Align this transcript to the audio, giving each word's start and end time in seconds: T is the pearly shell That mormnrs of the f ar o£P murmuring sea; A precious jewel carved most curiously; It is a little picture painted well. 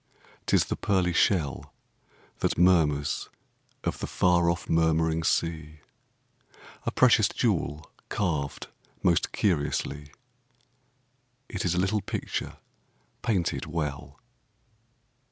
T 0.47 0.55
is 0.55 0.65
the 0.65 0.75
pearly 0.75 1.13
shell 1.13 1.75
That 2.39 2.57
mormnrs 2.57 3.29
of 3.83 3.99
the 3.99 4.07
f 4.07 4.23
ar 4.23 4.45
o£P 4.45 4.67
murmuring 4.67 5.21
sea; 5.23 5.81
A 6.87 6.91
precious 6.91 7.29
jewel 7.29 7.85
carved 8.09 8.65
most 9.03 9.31
curiously; 9.31 10.11
It 11.49 11.65
is 11.65 11.75
a 11.75 11.79
little 11.79 12.01
picture 12.01 12.57
painted 13.21 13.67
well. 13.67 14.19